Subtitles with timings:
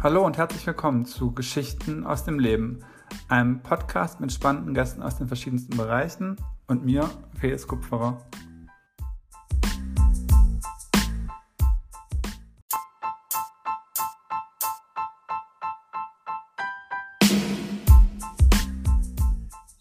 [0.00, 2.84] Hallo und herzlich willkommen zu Geschichten aus dem Leben,
[3.26, 6.36] einem Podcast mit spannenden Gästen aus den verschiedensten Bereichen
[6.68, 8.24] und mir, Felix Kupferer.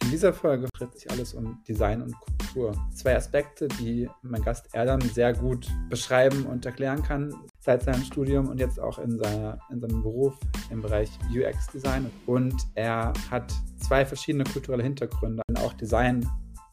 [0.02, 2.71] In dieser Folge dreht sich alles um Design und Kultur.
[2.95, 7.36] Zwei Aspekte, die mein Gast Erdem sehr gut beschreiben und erklären kann,
[7.68, 10.34] seit seinem Studium und jetzt auch in, seiner, in seinem Beruf
[10.71, 12.10] im Bereich UX-Design.
[12.26, 13.54] Und er hat
[13.86, 15.43] zwei verschiedene kulturelle Hintergründe.
[15.50, 16.26] Und auch Design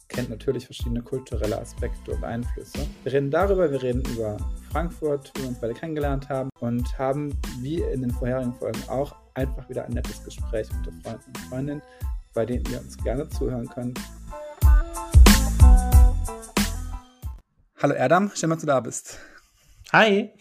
[0.06, 2.86] kennt natürlich verschiedene kulturelle Aspekte und Einflüsse.
[3.02, 4.36] Wir reden darüber, wir reden über
[4.70, 9.16] Frankfurt, wie wir uns beide kennengelernt haben und haben, wie in den vorherigen Folgen auch,
[9.34, 11.82] einfach wieder ein nettes Gespräch unter Freunden und Freundinnen,
[12.34, 13.98] bei denen ihr uns gerne zuhören könnt.
[17.82, 19.18] Hallo Erdam, schön, dass du da bist.
[19.94, 20.32] Hi.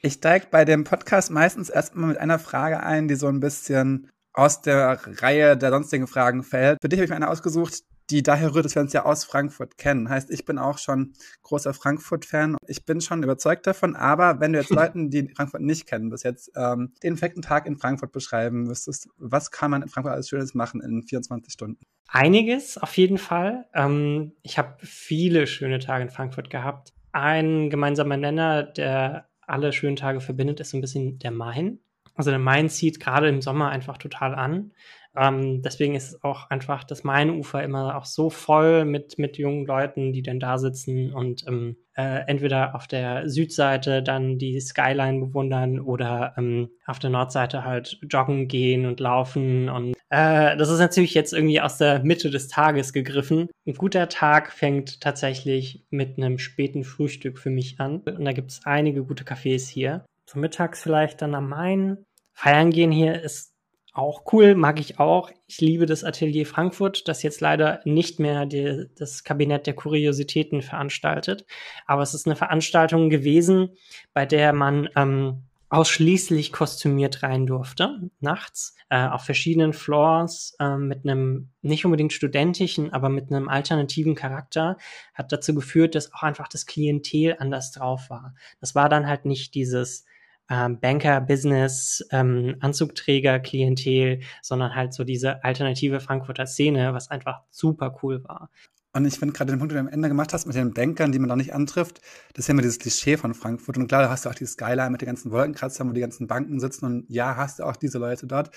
[0.00, 4.08] Ich steige bei dem Podcast meistens erstmal mit einer Frage ein, die so ein bisschen
[4.32, 6.78] aus der Reihe der sonstigen Fragen fällt.
[6.80, 9.24] Für dich habe ich mir eine ausgesucht, die daher rührt, dass wir uns ja aus
[9.24, 10.08] Frankfurt kennen.
[10.08, 12.58] Heißt, ich bin auch schon großer Frankfurt-Fan.
[12.68, 16.22] Ich bin schon überzeugt davon, aber wenn du jetzt Leuten, die Frankfurt nicht kennen, bis
[16.22, 20.28] jetzt ähm, den perfekten Tag in Frankfurt beschreiben müsstest, was kann man in Frankfurt alles
[20.28, 21.82] Schönes machen in 24 Stunden?
[22.06, 23.66] Einiges, auf jeden Fall.
[23.74, 26.92] Ähm, ich habe viele schöne Tage in Frankfurt gehabt.
[27.12, 31.80] Ein gemeinsamer Nenner, der alle schönen Tage verbindet, ist so ein bisschen der Main.
[32.14, 34.72] Also der Main zieht gerade im Sommer einfach total an.
[35.20, 39.66] Ähm, deswegen ist es auch einfach das Mainufer immer auch so voll mit, mit jungen
[39.66, 45.20] Leuten, die dann da sitzen und ähm, äh, entweder auf der Südseite dann die Skyline
[45.20, 49.68] bewundern oder ähm, auf der Nordseite halt joggen gehen und laufen.
[49.68, 53.50] Und äh, das ist natürlich jetzt irgendwie aus der Mitte des Tages gegriffen.
[53.66, 57.98] Ein guter Tag fängt tatsächlich mit einem späten Frühstück für mich an.
[58.00, 60.06] Und da gibt es einige gute Cafés hier.
[60.24, 61.98] So mittags vielleicht dann am Main.
[62.32, 63.52] Feiern gehen hier ist
[63.92, 65.30] auch cool, mag ich auch.
[65.46, 70.62] Ich liebe das Atelier Frankfurt, das jetzt leider nicht mehr die, das Kabinett der Kuriositäten
[70.62, 71.44] veranstaltet.
[71.86, 73.70] Aber es ist eine Veranstaltung gewesen,
[74.14, 81.04] bei der man ähm, ausschließlich kostümiert rein durfte, nachts, äh, auf verschiedenen Floors, äh, mit
[81.04, 84.76] einem nicht unbedingt studentischen, aber mit einem alternativen Charakter,
[85.14, 88.34] hat dazu geführt, dass auch einfach das Klientel anders drauf war.
[88.60, 90.04] Das war dann halt nicht dieses
[90.50, 97.42] ähm, Banker, Business, ähm, Anzugträger, Klientel, sondern halt so diese alternative Frankfurter Szene, was einfach
[97.50, 98.50] super cool war.
[98.92, 101.12] Und ich finde gerade den Punkt, den du am Ende gemacht hast mit den Bankern,
[101.12, 102.00] die man da nicht antrifft,
[102.32, 103.78] das ist ja immer dieses Klischee von Frankfurt.
[103.78, 106.26] Und klar, da hast du auch die Skyline mit den ganzen Wolkenkratzern, wo die ganzen
[106.26, 106.84] Banken sitzen.
[106.86, 108.50] Und ja, hast du auch diese Leute dort.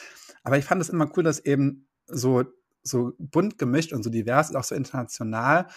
[0.43, 2.45] Aber ich fand es immer cool, dass eben so,
[2.81, 5.67] so bunt gemischt und so divers und auch so international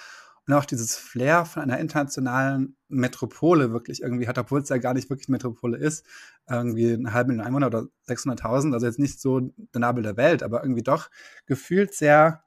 [0.47, 4.95] und auch dieses Flair von einer internationalen Metropole wirklich irgendwie hat, obwohl es ja gar
[4.95, 6.07] nicht wirklich Metropole ist,
[6.49, 10.43] irgendwie eine halbe Million Einwohner oder 600.000, also jetzt nicht so der Nabel der Welt,
[10.43, 11.11] aber irgendwie doch
[11.47, 12.45] gefühlt sehr,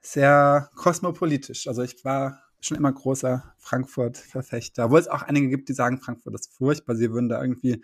[0.00, 1.68] sehr kosmopolitisch.
[1.68, 6.34] Also ich war schon immer großer Frankfurt-Verfechter, obwohl es auch einige gibt, die sagen, Frankfurt
[6.34, 7.82] ist furchtbar, sie würden da irgendwie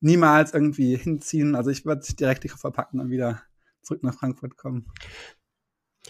[0.00, 1.54] niemals irgendwie hinziehen.
[1.54, 3.40] Also ich würde direkt die Koffer packen und wieder
[3.82, 4.86] zurück nach Frankfurt kommen.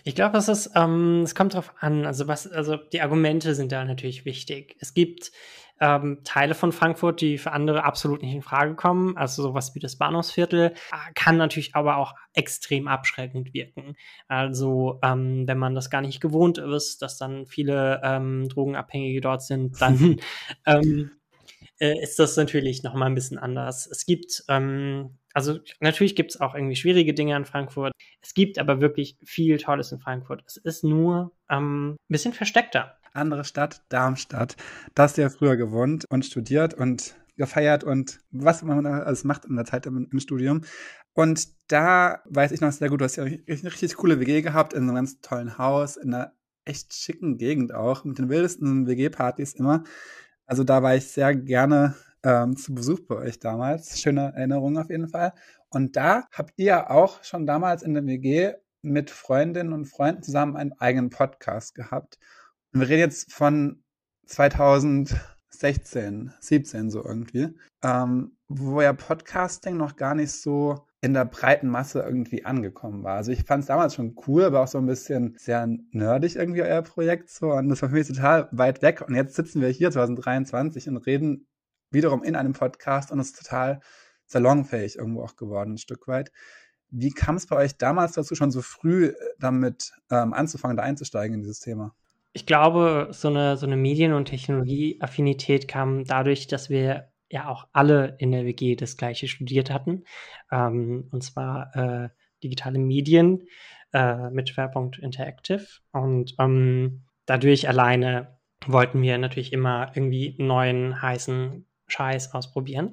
[0.04, 2.06] Ich glaube, es ist, ähm, es kommt drauf an.
[2.06, 4.76] Also was, also die Argumente sind da natürlich wichtig.
[4.80, 5.32] Es gibt
[5.80, 9.16] ähm, Teile von Frankfurt, die für andere absolut nicht in Frage kommen.
[9.16, 13.96] Also sowas wie das Bahnhofsviertel äh, kann natürlich aber auch extrem abschreckend wirken.
[14.28, 19.42] Also ähm, wenn man das gar nicht gewohnt ist, dass dann viele ähm, Drogenabhängige dort
[19.42, 20.20] sind, dann
[20.66, 21.10] ähm,
[21.80, 23.86] äh, ist das natürlich noch mal ein bisschen anders.
[23.86, 27.93] Es gibt ähm, also natürlich gibt es auch irgendwie schwierige Dinge in Frankfurt.
[28.20, 30.43] Es gibt aber wirklich viel Tolles in Frankfurt.
[30.47, 32.97] Es ist nur ähm, ein bisschen versteckter.
[33.15, 34.56] Andere Stadt, Darmstadt.
[34.94, 39.44] Da hast du ja früher gewohnt und studiert und gefeiert und was man alles macht
[39.47, 40.62] in der Zeit im, im Studium.
[41.15, 44.72] Und da weiß ich noch sehr gut, du hast ja eine richtig, coole WG gehabt
[44.72, 46.32] in einem ganz tollen Haus, in einer
[46.64, 49.85] echt schicken Gegend auch, mit den wildesten WG-Partys immer.
[50.46, 54.00] Also da war ich sehr gerne ähm, zu Besuch bei euch damals.
[54.00, 55.32] Schöne Erinnerung auf jeden Fall.
[55.70, 60.56] Und da habt ihr auch schon damals in der WG mit Freundinnen und Freunden zusammen
[60.56, 62.19] einen eigenen Podcast gehabt.
[62.72, 63.82] Und wir reden jetzt von
[64.26, 67.48] 2016, 17 so irgendwie,
[67.82, 73.16] ähm, wo ja Podcasting noch gar nicht so in der breiten Masse irgendwie angekommen war.
[73.16, 76.62] Also ich fand es damals schon cool, aber auch so ein bisschen sehr nerdig irgendwie
[76.62, 79.68] euer Projekt so und das war für mich total weit weg und jetzt sitzen wir
[79.68, 81.46] hier 2023 und reden
[81.92, 83.80] wiederum in einem Podcast und ist total
[84.26, 86.32] salonfähig irgendwo auch geworden, ein Stück weit.
[86.90, 90.82] Wie kam es bei euch damals dazu, schon so früh äh, damit ähm, anzufangen, da
[90.82, 91.94] einzusteigen in dieses Thema?
[92.34, 97.66] Ich glaube, so eine, so eine Medien- und Technologieaffinität kam dadurch, dass wir ja auch
[97.72, 100.04] alle in der WG das gleiche studiert hatten.
[100.50, 102.08] Ähm, und zwar äh,
[102.42, 103.46] digitale Medien
[103.92, 105.66] äh, mit Schwerpunkt Interactive.
[105.92, 112.92] Und ähm, dadurch alleine wollten wir natürlich immer irgendwie neuen heißen Scheiß ausprobieren.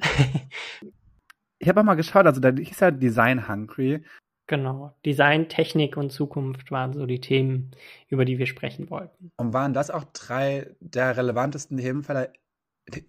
[1.59, 4.03] ich habe auch mal geschaut, also da hieß ja Design Hungry.
[4.47, 4.95] Genau.
[5.05, 7.71] Design, Technik und Zukunft waren so die Themen,
[8.07, 9.31] über die wir sprechen wollten.
[9.37, 12.29] Und waren das auch drei der relevantesten Themenfelder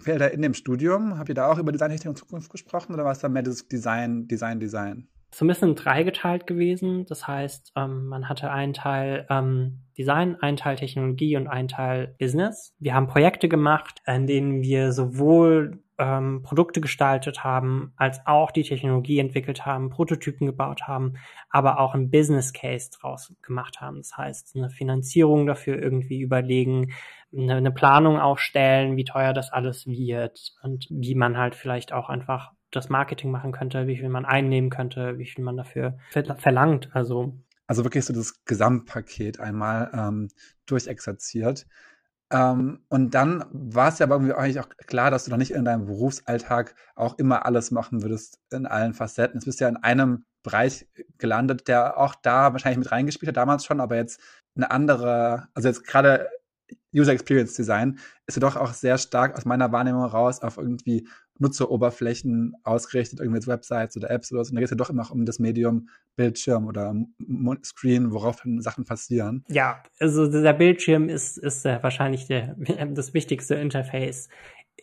[0.01, 1.19] Felder in dem Studium?
[1.19, 3.43] Habt ihr da auch über Design, Technik und Zukunft gesprochen oder war es dann mehr
[3.43, 5.09] das Design, Design, Design?
[5.33, 7.07] So ein bisschen dreigeteilt gewesen.
[7.07, 12.15] Das heißt, ähm, man hatte einen Teil ähm, Design, einen Teil Technologie und einen Teil
[12.19, 12.75] Business.
[12.79, 18.63] Wir haben Projekte gemacht, in denen wir sowohl ähm, Produkte gestaltet haben, als auch die
[18.63, 21.15] Technologie entwickelt haben, Prototypen gebaut haben,
[21.51, 23.99] aber auch ein Business Case draus gemacht haben.
[23.99, 26.93] Das heißt, eine Finanzierung dafür irgendwie überlegen,
[27.33, 32.09] eine, eine Planung aufstellen, wie teuer das alles wird und wie man halt vielleicht auch
[32.09, 35.99] einfach das Marketing machen könnte, wie viel man einnehmen könnte, wie viel man dafür
[36.39, 36.91] verlangt.
[36.93, 37.35] Also,
[37.67, 40.29] also wirklich so das Gesamtpaket einmal ähm,
[40.67, 41.67] durchexerziert.
[42.33, 45.51] Ähm, und dann war es ja aber irgendwie eigentlich auch klar, dass du doch nicht
[45.51, 49.37] in deinem Berufsalltag auch immer alles machen würdest in allen Facetten.
[49.37, 50.87] Jetzt bist du ja in einem Bereich
[51.19, 54.21] gelandet, der auch da wahrscheinlich mit reingespielt hat, damals schon, aber jetzt
[54.55, 56.29] eine andere, also jetzt gerade
[56.95, 61.09] User Experience Design ist ja doch auch sehr stark aus meiner Wahrnehmung raus auf irgendwie
[61.41, 64.51] Nutzeroberflächen ausgerichtet, irgendwelche Websites oder Apps oder so.
[64.51, 66.95] Und da geht es ja doch immer um das Medium Bildschirm oder
[67.65, 69.45] Screen, worauf Sachen passieren.
[69.49, 72.57] Ja, also der Bildschirm ist, ist äh, wahrscheinlich der,
[72.95, 74.29] das wichtigste Interface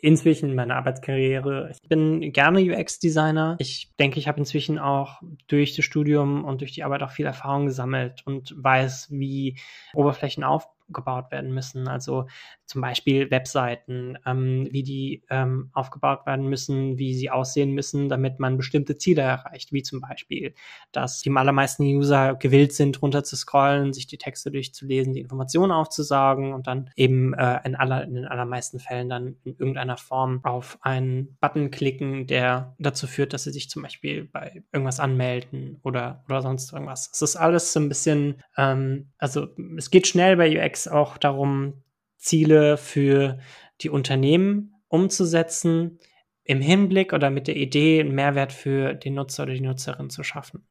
[0.01, 1.71] inzwischen in meiner Arbeitskarriere.
[1.71, 3.56] Ich bin gerne UX-Designer.
[3.59, 7.25] Ich denke, ich habe inzwischen auch durch das Studium und durch die Arbeit auch viel
[7.25, 9.57] Erfahrung gesammelt und weiß, wie
[9.94, 11.88] Oberflächen auf gebaut werden müssen.
[11.88, 12.28] Also
[12.66, 18.39] zum Beispiel Webseiten, ähm, wie die ähm, aufgebaut werden müssen, wie sie aussehen müssen, damit
[18.39, 20.54] man bestimmte Ziele erreicht, wie zum Beispiel,
[20.92, 25.72] dass die allermeisten User gewillt sind, runter zu scrollen, sich die Texte durchzulesen, die Informationen
[25.72, 30.42] aufzusagen und dann eben äh, in, aller, in den allermeisten Fällen dann in irgendeiner Form
[30.44, 35.80] auf einen Button klicken, der dazu führt, dass sie sich zum Beispiel bei irgendwas anmelden
[35.83, 37.10] oder, oder sonst irgendwas.
[37.13, 39.48] Es ist alles so ein bisschen, ähm, also
[39.78, 41.82] es geht schnell bei UX auch darum,
[42.18, 43.40] Ziele für
[43.82, 46.00] die Unternehmen umzusetzen,
[46.44, 50.24] im Hinblick oder mit der Idee, einen Mehrwert für den Nutzer oder die Nutzerin zu
[50.24, 50.68] schaffen.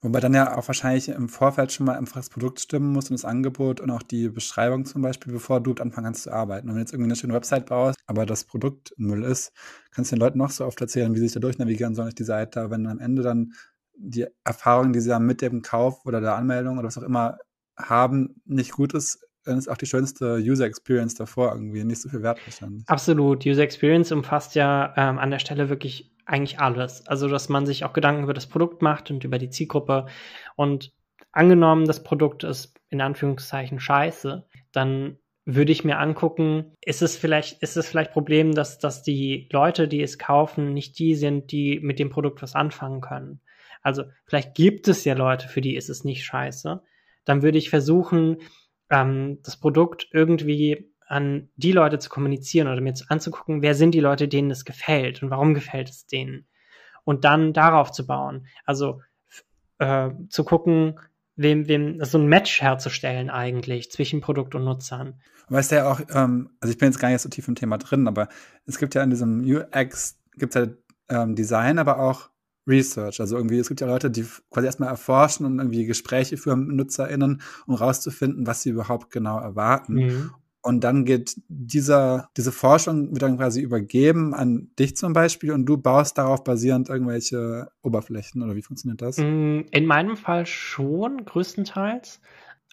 [0.00, 3.14] Wobei dann ja auch wahrscheinlich im Vorfeld schon mal einfach das Produkt stimmen muss und
[3.14, 6.68] das Angebot und auch die Beschreibung zum Beispiel, bevor du anfangen kannst zu arbeiten.
[6.68, 9.52] Und wenn du jetzt irgendwie eine schöne Website baust, aber das Produkt Müll ist,
[9.90, 12.14] kannst du den Leuten noch so oft erzählen, wie sie sich da durchnavigieren sollen durch
[12.14, 12.70] die Seite.
[12.70, 13.54] Wenn am Ende dann
[13.96, 17.38] die Erfahrung, die sie dann mit dem Kauf oder der Anmeldung oder was auch immer
[17.76, 22.22] haben, nicht gut ist, ist auch die schönste User Experience davor irgendwie nicht so viel
[22.22, 22.88] wert wahrscheinlich.
[22.88, 23.46] Absolut.
[23.46, 27.06] User Experience umfasst ja ähm, an der Stelle wirklich eigentlich alles.
[27.06, 30.06] Also, dass man sich auch Gedanken über das Produkt macht und über die Zielgruppe.
[30.56, 30.92] Und
[31.32, 37.62] angenommen, das Produkt ist in Anführungszeichen scheiße, dann würde ich mir angucken, ist es vielleicht,
[37.62, 41.80] ist es vielleicht Problem, dass, dass die Leute, die es kaufen, nicht die sind, die
[41.80, 43.40] mit dem Produkt was anfangen können.
[43.82, 46.82] Also vielleicht gibt es ja Leute, für die ist es nicht scheiße.
[47.24, 48.38] Dann würde ich versuchen,
[48.90, 54.00] ähm, das Produkt irgendwie an die Leute zu kommunizieren oder mir anzugucken, wer sind die
[54.00, 56.46] Leute, denen es gefällt und warum gefällt es denen.
[57.04, 58.46] Und dann darauf zu bauen.
[58.66, 59.00] Also
[59.78, 61.00] äh, zu gucken,
[61.36, 65.14] wem, wem, so ein Match herzustellen eigentlich zwischen Produkt und Nutzern.
[65.48, 67.78] Weißt du ja auch, ähm, also ich bin jetzt gar nicht so tief im Thema
[67.78, 68.28] drin, aber
[68.66, 70.66] es gibt ja in diesem UX, gibt ja
[71.08, 72.28] ähm, Design, aber auch
[72.68, 73.20] Research.
[73.20, 76.76] Also irgendwie, es gibt ja Leute, die quasi erstmal erforschen und irgendwie Gespräche führen mit
[76.76, 79.94] NutzerInnen, um rauszufinden, was sie überhaupt genau erwarten.
[79.94, 80.30] Mhm.
[80.60, 85.66] Und dann geht dieser, diese Forschung wird dann quasi übergeben an dich zum Beispiel und
[85.66, 89.18] du baust darauf basierend irgendwelche Oberflächen oder wie funktioniert das?
[89.18, 92.20] Mm, in meinem Fall schon, größtenteils.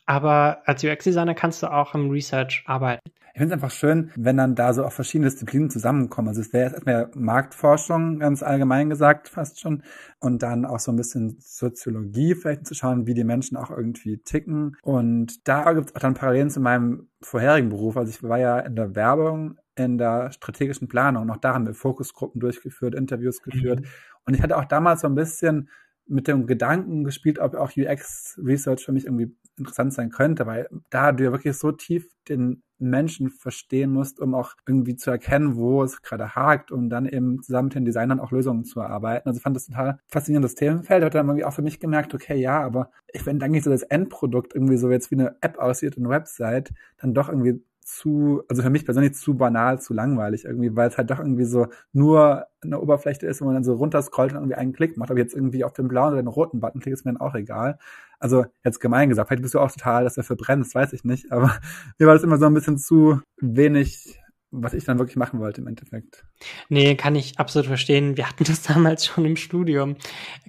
[0.07, 3.11] Aber als UX-Designer kannst du auch im Research arbeiten.
[3.35, 6.29] Ich finde es einfach schön, wenn dann da so auch verschiedene Disziplinen zusammenkommen.
[6.29, 9.83] Also es wäre erstmal Marktforschung, ganz allgemein gesagt, fast schon.
[10.21, 14.19] Und dann auch so ein bisschen Soziologie, vielleicht zu schauen, wie die Menschen auch irgendwie
[14.19, 14.77] ticken.
[14.83, 17.97] Und da gibt es auch dann Parallelen zu meinem vorherigen Beruf.
[17.97, 21.23] Also ich war ja in der Werbung, in der strategischen Planung.
[21.23, 23.81] Und auch da haben wir Fokusgruppen durchgeführt, Interviews geführt.
[23.81, 23.85] Mhm.
[24.27, 25.67] Und ich hatte auch damals so ein bisschen
[26.07, 31.11] mit dem Gedanken gespielt, ob auch UX-Research für mich irgendwie interessant sein könnte, weil da
[31.11, 35.83] du ja wirklich so tief den Menschen verstehen musst, um auch irgendwie zu erkennen, wo
[35.83, 39.29] es gerade hakt, um dann eben zusammen mit den Designern auch Lösungen zu erarbeiten.
[39.29, 41.03] Also ich fand das total faszinierendes Themenfeld.
[41.03, 43.69] Hat dann irgendwie auch für mich gemerkt, okay, ja, aber ich, wenn dann nicht so
[43.69, 48.41] das Endprodukt irgendwie so jetzt wie eine App aussieht, eine Website, dann doch irgendwie zu,
[48.49, 51.67] also für mich persönlich zu banal, zu langweilig irgendwie, weil es halt doch irgendwie so
[51.93, 55.11] nur eine Oberfläche ist, wo man dann so runterscrollt und irgendwie einen Klick macht.
[55.11, 57.35] Ob jetzt irgendwie auf den blauen oder den roten Button klickt, ist mir dann auch
[57.35, 57.77] egal.
[58.19, 61.03] Also jetzt gemein gesagt, vielleicht bist du auch total, dass er verbrennt, das weiß ich
[61.03, 61.59] nicht, aber
[61.99, 64.19] mir war das immer so ein bisschen zu wenig
[64.57, 66.23] was ich dann wirklich machen wollte im Endeffekt.
[66.69, 68.15] Nee, kann ich absolut verstehen.
[68.15, 69.97] Wir hatten das damals schon im Studium.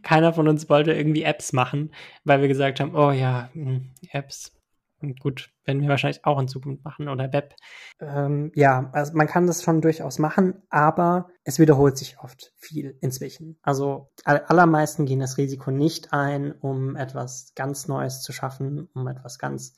[0.03, 1.91] Keiner von uns wollte irgendwie Apps machen,
[2.25, 4.56] weil wir gesagt haben, oh ja, hm, Apps.
[5.03, 7.55] Und gut, werden wir wahrscheinlich auch in Zukunft machen oder Web.
[8.01, 12.97] Ähm, ja, also man kann das schon durchaus machen, aber es wiederholt sich oft viel
[13.01, 13.59] inzwischen.
[13.63, 19.39] Also allermeisten gehen das Risiko nicht ein, um etwas ganz Neues zu schaffen, um etwas
[19.39, 19.75] ganz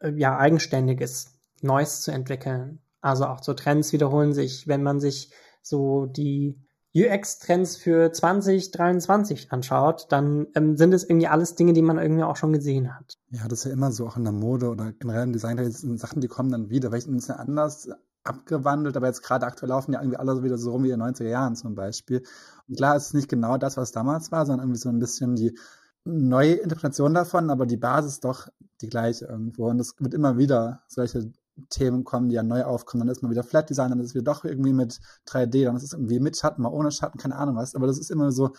[0.00, 2.80] äh, ja eigenständiges Neues zu entwickeln.
[3.02, 6.58] Also auch so Trends wiederholen sich, wenn man sich so die
[6.94, 12.36] UX-Trends für 2023 anschaut, dann ähm, sind es irgendwie alles Dinge, die man irgendwie auch
[12.36, 13.18] schon gesehen hat.
[13.30, 15.64] Ja, das ist ja immer so, auch in der Mode oder generell im Design, da
[15.64, 17.88] sind Sachen, die kommen dann wieder, vielleicht ein bisschen anders
[18.24, 21.14] abgewandelt, aber jetzt gerade aktuell laufen ja irgendwie alle wieder so rum wie in den
[21.14, 22.22] 90er Jahren zum Beispiel.
[22.68, 25.34] Und klar, es ist nicht genau das, was damals war, sondern irgendwie so ein bisschen
[25.34, 25.58] die
[26.04, 28.48] neue Interpretation davon, aber die Basis doch
[28.80, 29.68] die gleiche irgendwo.
[29.68, 31.32] Und es wird immer wieder solche
[31.68, 33.06] Themen kommen, die ja neu aufkommen.
[33.06, 35.76] Dann ist man wieder Flat Design, dann ist es wieder doch irgendwie mit 3D, dann
[35.76, 37.74] ist es irgendwie mit Schatten, mal ohne Schatten, keine Ahnung was.
[37.74, 38.52] Aber das ist immer so,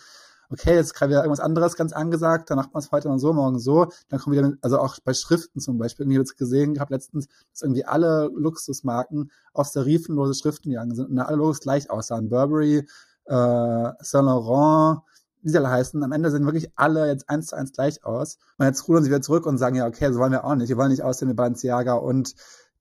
[0.50, 3.32] okay, jetzt gerade wieder irgendwas anderes ganz angesagt, dann macht man es heute mal so,
[3.32, 6.74] morgen so, dann kommen wieder, mit, also auch bei Schriften zum Beispiel, irgendwie jetzt gesehen,
[6.74, 11.60] ich habe letztens, dass irgendwie alle Luxusmarken auf serifenlose Schriften gegangen sind und alle Logos
[11.60, 12.28] gleich aussahen.
[12.28, 12.86] Burberry,
[13.26, 15.00] äh, Saint Laurent,
[15.42, 18.38] wie sie alle heißen, am Ende sehen wirklich alle jetzt eins zu eins gleich aus.
[18.56, 20.70] Und jetzt rudern sie wieder zurück und sagen, ja, okay, so wollen wir auch nicht.
[20.70, 22.34] Wir wollen nicht aussehen wie Balenciaga und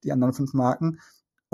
[0.03, 1.00] die anderen fünf Marken.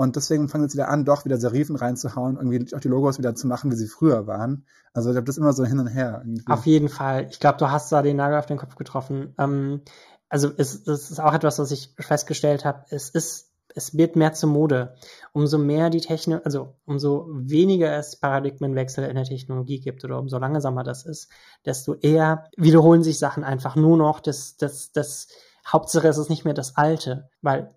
[0.00, 3.34] Und deswegen fangen jetzt wieder an, doch wieder Serifen reinzuhauen, irgendwie auch die Logos wieder
[3.34, 4.64] zu machen, wie sie früher waren.
[4.94, 6.22] Also ich habe das immer so hin und her.
[6.24, 6.50] Irgendwie.
[6.50, 7.26] Auf jeden Fall.
[7.30, 9.34] Ich glaube, du hast da den Nagel auf den Kopf getroffen.
[9.36, 9.82] Ähm,
[10.30, 12.86] also es, es ist auch etwas, was ich festgestellt habe.
[12.88, 14.94] Es ist, es wird mehr zur Mode.
[15.32, 20.38] Umso mehr die Technik, also umso weniger es Paradigmenwechsel in der Technologie gibt oder umso
[20.38, 21.30] langsamer das ist,
[21.66, 24.20] desto eher wiederholen sich Sachen einfach nur noch.
[24.20, 25.28] Das, das, das
[25.66, 27.76] Hauptsache es ist nicht mehr das Alte, weil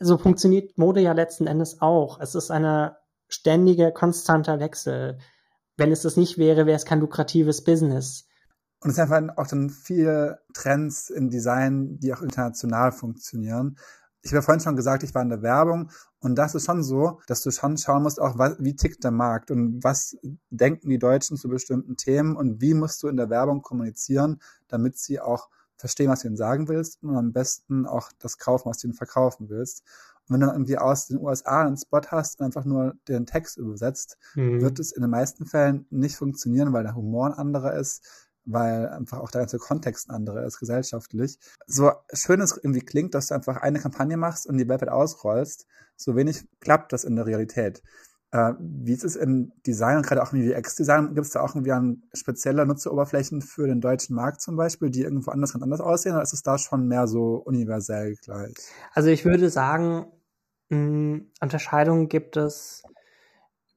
[0.00, 2.20] so funktioniert Mode ja letzten Endes auch.
[2.20, 2.96] Es ist eine
[3.28, 5.18] ständige, konstanter Wechsel.
[5.76, 8.26] Wenn es das nicht wäre, wäre es kein lukratives Business.
[8.80, 13.78] Und es sind einfach auch dann viele Trends im Design, die auch international funktionieren.
[14.22, 17.20] Ich habe vorhin schon gesagt, ich war in der Werbung und das ist schon so,
[17.26, 20.16] dass du schon schauen musst, auch was, wie tickt der Markt und was
[20.50, 24.96] denken die Deutschen zu bestimmten Themen und wie musst du in der Werbung kommunizieren, damit
[24.98, 25.48] sie auch
[25.82, 28.94] verstehen, was du ihnen sagen willst und am besten auch das kaufen, was du ihnen
[28.94, 29.82] verkaufen willst.
[30.28, 33.26] Und wenn du dann irgendwie aus den USA einen Spot hast und einfach nur den
[33.26, 34.60] Text übersetzt, mhm.
[34.60, 38.88] wird es in den meisten Fällen nicht funktionieren, weil der Humor ein anderer ist, weil
[38.90, 41.40] einfach auch der ganze Kontext ein anderer ist, gesellschaftlich.
[41.66, 45.66] So schön es irgendwie klingt, dass du einfach eine Kampagne machst und die weltweit ausrollst,
[45.96, 47.82] so wenig klappt das in der Realität.
[48.32, 51.14] Äh, wie ist es im Design gerade auch im UX-Design?
[51.14, 55.02] Gibt es da auch irgendwie ein spezielle Nutzeroberflächen für den deutschen Markt zum Beispiel, die
[55.02, 58.54] irgendwo anders ganz anders aussehen oder ist es da schon mehr so universell gleich?
[58.92, 60.06] Also ich würde sagen,
[60.70, 62.82] mh, Unterscheidungen gibt es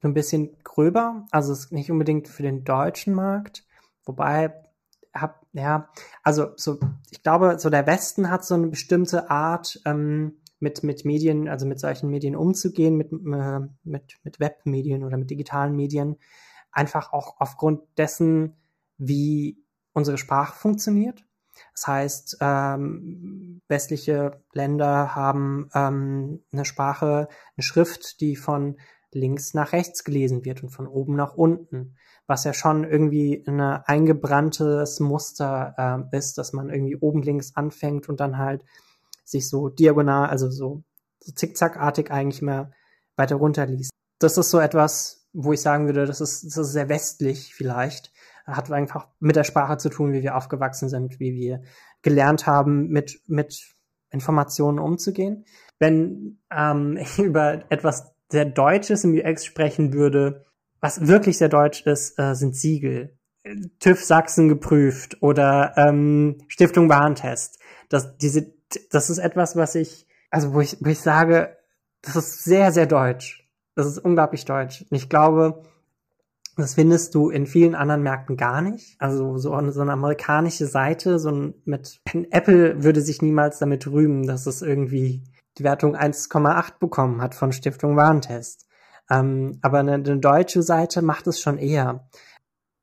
[0.01, 1.25] ein bisschen gröber.
[1.31, 3.65] Also es ist nicht unbedingt für den deutschen Markt,
[4.05, 4.53] wobei
[5.13, 5.89] hab, ja,
[6.23, 11.05] also so, ich glaube, so der Westen hat so eine bestimmte Art, ähm, mit, mit
[11.05, 16.17] Medien, also mit solchen Medien umzugehen, mit, äh, mit, mit Webmedien oder mit digitalen Medien,
[16.71, 18.55] einfach auch aufgrund dessen,
[18.97, 21.25] wie unsere Sprache funktioniert.
[21.73, 28.77] Das heißt, ähm, westliche Länder haben ähm, eine Sprache, eine Schrift, die von
[29.11, 31.95] links nach rechts gelesen wird und von oben nach unten,
[32.27, 38.09] was ja schon irgendwie ein eingebranntes Muster äh, ist, dass man irgendwie oben links anfängt
[38.09, 38.65] und dann halt
[39.25, 40.83] sich so diagonal, also so,
[41.19, 42.71] so zickzackartig eigentlich immer
[43.17, 43.91] weiter runterliest.
[44.19, 48.13] Das ist so etwas, wo ich sagen würde, das ist, das ist sehr westlich vielleicht.
[48.45, 51.63] Hat einfach mit der Sprache zu tun, wie wir aufgewachsen sind, wie wir
[52.03, 53.75] gelernt haben, mit, mit
[54.11, 55.45] Informationen umzugehen.
[55.79, 60.45] Wenn ähm, ich über etwas sehr Deutsches im UX sprechen würde,
[60.79, 63.17] was wirklich sehr deutsch ist, äh, sind Siegel.
[63.79, 67.59] TÜV Sachsen geprüft oder ähm, Stiftung Warentest.
[67.89, 68.54] Das, diese
[68.91, 71.57] das ist etwas, was ich, also wo ich, wo ich sage,
[72.01, 73.47] das ist sehr, sehr deutsch.
[73.75, 74.85] Das ist unglaublich deutsch.
[74.89, 75.63] Und ich glaube,
[76.55, 78.95] das findest du in vielen anderen Märkten gar nicht.
[78.99, 81.99] Also so eine, so eine amerikanische Seite, so ein, mit
[82.31, 85.23] Apple würde sich niemals damit rühmen, dass es irgendwie
[85.57, 88.67] die Wertung 1,8 bekommen hat von Stiftung Warentest.
[89.09, 92.07] Ähm, aber eine, eine deutsche Seite macht es schon eher.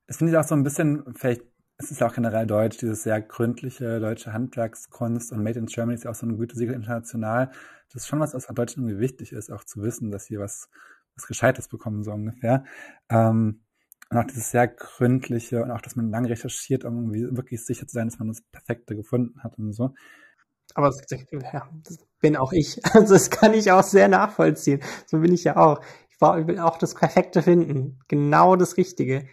[0.07, 1.43] Es finde ich auch so ein bisschen vielleicht
[1.79, 6.05] es ist auch generell deutsch, dieses sehr gründliche deutsche Handwerkskunst und Made in Germany ist
[6.05, 7.51] ja auch so ein Gütesiegel international.
[7.93, 10.39] Das ist schon was, was an Deutschland irgendwie wichtig ist, auch zu wissen, dass sie
[10.39, 10.69] was,
[11.15, 12.65] was Gescheites bekommen, so ungefähr.
[13.09, 13.63] Ähm,
[14.11, 17.87] und auch dieses sehr gründliche und auch, dass man lange recherchiert, um irgendwie wirklich sicher
[17.87, 19.95] zu sein, dass man das Perfekte gefunden hat und so.
[20.75, 22.81] Aber das, ja, das bin auch ich.
[22.95, 24.83] Also das kann ich auch sehr nachvollziehen.
[25.07, 25.81] So bin ich ja auch.
[26.11, 27.99] Ich, brauch, ich will auch das Perfekte finden.
[28.09, 29.27] Genau das Richtige.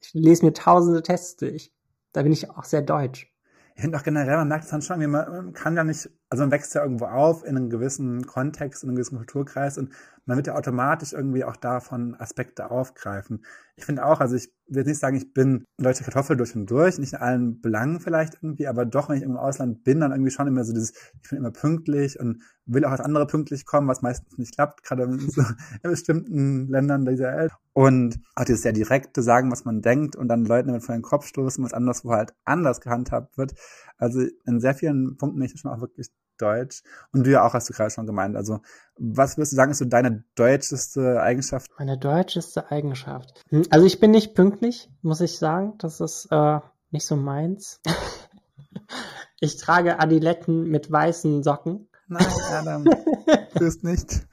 [0.00, 1.72] Ich lese mir tausende Tests durch.
[2.18, 3.32] Da bin ich auch sehr deutsch.
[3.76, 6.50] Ich finde auch generell, man merkt es dann schon, man kann ja nicht, also man
[6.50, 9.92] wächst ja irgendwo auf in einem gewissen Kontext, in einem gewissen Kulturkreis und
[10.28, 13.46] man wird ja automatisch irgendwie auch davon Aspekte aufgreifen.
[13.76, 16.98] Ich finde auch, also ich will nicht sagen, ich bin deutsche Kartoffel durch und durch,
[16.98, 20.30] nicht in allen Belangen vielleicht irgendwie, aber doch, wenn ich im Ausland bin, dann irgendwie
[20.30, 20.92] schon immer so dieses,
[21.22, 24.82] ich bin immer pünktlich und will auch als andere pünktlich kommen, was meistens nicht klappt,
[24.82, 25.40] gerade in, so,
[25.82, 27.52] in bestimmten Ländern dieser Welt.
[27.72, 31.00] Und auch dieses sehr direkte Sagen, was man denkt und dann Leuten damit vor den
[31.00, 33.54] Kopf stoßen, was anderswo halt anders gehandhabt wird.
[33.96, 36.82] Also in sehr vielen Punkten bin ich schon auch wirklich Deutsch.
[37.12, 38.36] Und du ja auch, hast du gerade schon gemeint.
[38.36, 38.60] Also,
[38.96, 41.70] was würdest du sagen, ist so deine deutscheste Eigenschaft?
[41.78, 43.44] Meine deutscheste Eigenschaft.
[43.50, 45.74] Hm, also, ich bin nicht pünktlich, muss ich sagen.
[45.78, 47.80] Das ist äh, nicht so meins.
[49.40, 51.88] ich trage Adiletten mit weißen Socken.
[52.08, 54.26] Nein, Adam, du bist nicht.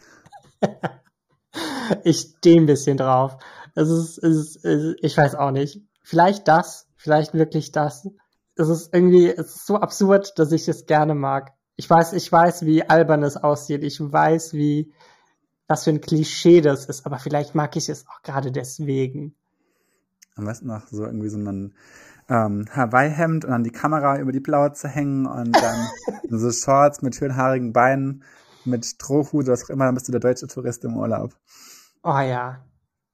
[2.04, 3.38] ich stehe ein bisschen drauf.
[3.76, 5.82] Es ist, es ist, ich weiß auch nicht.
[6.02, 8.08] Vielleicht das, vielleicht wirklich das.
[8.56, 11.52] Es ist irgendwie, es ist so absurd, dass ich es gerne mag.
[11.76, 13.84] Ich weiß, ich weiß, wie albern es aussieht.
[13.84, 14.94] Ich weiß, wie,
[15.68, 17.06] was für ein Klischee das ist.
[17.06, 19.36] Aber vielleicht mag ich es auch gerade deswegen.
[20.36, 21.74] Am besten noch so irgendwie so ein
[22.30, 25.88] ähm, Hawaii-Hemd und dann die Kamera über die Blaue zu hängen und dann
[26.30, 28.24] so Shorts mit schönhaarigen Beinen,
[28.66, 31.36] mit Strohhut, was auch immer, dann bist du der deutsche Tourist im Urlaub.
[32.04, 32.66] Oh ja,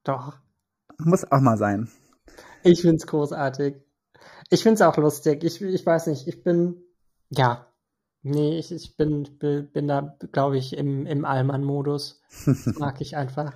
[0.04, 0.38] doch.
[0.98, 1.90] Muss auch mal sein.
[2.64, 3.76] Ich find's großartig.
[4.50, 5.44] Ich find's auch lustig.
[5.44, 6.82] Ich, ich weiß nicht, ich bin,
[7.30, 7.71] ja,
[8.24, 12.22] Nee, ich, ich bin, bin da, glaube ich, im, im Allmann-Modus.
[12.46, 13.54] Das mag ich einfach.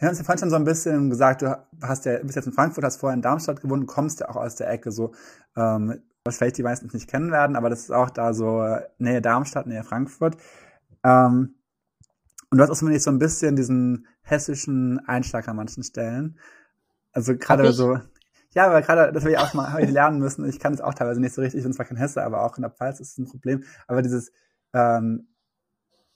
[0.00, 2.52] Ja, hast ja vorhin schon so ein bisschen gesagt, du hast ja, bist jetzt in
[2.52, 5.12] Frankfurt, hast vorher in Darmstadt gewohnt, kommst ja auch aus der Ecke so,
[5.56, 8.82] ähm, was vielleicht die meisten nicht kennen werden, aber das ist auch da so äh,
[8.98, 10.36] Nähe Darmstadt, Nähe Frankfurt.
[11.02, 11.54] Ähm,
[12.50, 16.38] und du hast auch so ein bisschen diesen hessischen Einschlag an manchen Stellen.
[17.12, 17.98] Also gerade so,
[18.54, 20.48] ja, aber gerade, das will ich auch mal hab ich lernen müssen.
[20.48, 21.58] Ich kann es auch teilweise nicht so richtig.
[21.58, 23.64] Ich bin zwar kein Hesse, aber auch in der Pfalz ist es ein Problem.
[23.86, 24.32] Aber dieses,
[24.72, 25.28] ähm,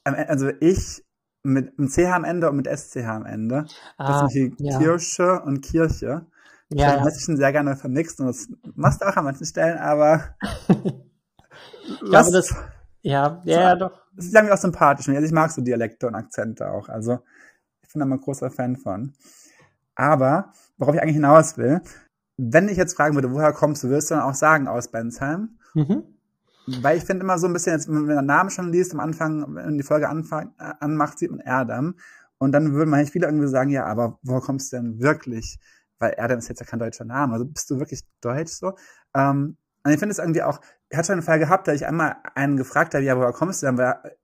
[0.05, 1.05] also ich
[1.42, 3.66] mit einem CH am Ende und mit SCH am Ende.
[3.96, 4.79] Ah, das sind die ja.
[4.79, 6.27] Kirche und Kirche.
[6.70, 7.05] Ja, ja.
[7.05, 10.37] Das schon sehr gerne vermixt und das machst du auch an manchen Stellen, aber.
[12.11, 12.55] ja, aber das,
[13.03, 14.03] ja, ja, ja, doch.
[14.14, 15.09] Das ist irgendwie auch sympathisch.
[15.09, 16.88] Also ich mag so Dialekte und Akzente auch.
[16.88, 17.20] Also,
[17.83, 19.14] ich bin da mal ein großer Fan von.
[19.94, 21.81] Aber, worauf ich eigentlich hinaus will,
[22.38, 25.59] wenn ich jetzt fragen würde, woher kommst du, würdest du dann auch sagen, aus Bensheim?
[25.74, 26.05] Mhm.
[26.81, 29.01] Weil ich finde immer so ein bisschen, jetzt, wenn man den Namen schon liest, am
[29.01, 31.96] Anfang, wenn die Folge anfang, anmacht, sieht man Erdem.
[32.38, 35.59] Und dann würden manchmal viele irgendwie sagen, ja, aber woher kommst du denn wirklich?
[35.98, 37.33] Weil Erdem ist jetzt ja kein deutscher Name.
[37.33, 38.74] Also bist du wirklich deutsch so?
[39.14, 40.61] Ähm, und ich finde es irgendwie auch,
[40.96, 43.66] hatte schon einen Fall gehabt, da ich einmal einen gefragt habe, ja, woher kommst du
[43.66, 43.79] denn?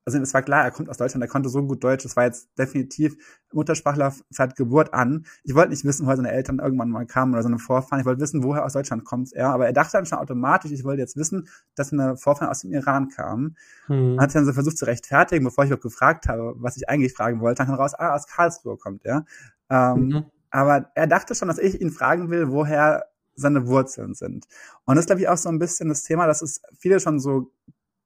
[0.07, 2.24] Also es war klar, er kommt aus Deutschland, er konnte so gut Deutsch, das war
[2.24, 3.16] jetzt definitiv
[3.53, 5.27] Muttersprachler seit Geburt an.
[5.42, 8.00] Ich wollte nicht wissen, woher seine Eltern irgendwann mal kamen oder seine Vorfahren.
[8.00, 9.50] Ich wollte wissen, woher aus Deutschland kommt er.
[9.50, 12.72] Aber er dachte dann schon automatisch, ich wollte jetzt wissen, dass seine Vorfahren aus dem
[12.72, 13.57] Iran kamen.
[13.87, 14.18] Hm.
[14.18, 17.40] Hat dann so versucht zu rechtfertigen, bevor ich überhaupt gefragt habe, was ich eigentlich fragen
[17.40, 17.59] wollte.
[17.59, 19.27] Dann kam raus, ah, aus Karlsruhe kommt er.
[19.68, 20.24] Ähm, mhm.
[20.50, 24.46] Aber er dachte schon, dass ich ihn fragen will, woher seine Wurzeln sind.
[24.84, 27.18] Und das ist, glaube ich, auch so ein bisschen das Thema, dass es viele schon
[27.18, 27.52] so